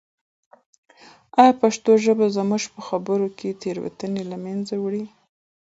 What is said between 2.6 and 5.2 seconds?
په خبرو کې تېروتنې له منځه وړي؟